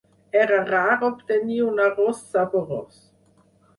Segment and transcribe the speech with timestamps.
[0.43, 2.99] Era rar obtenir un arròs saborós.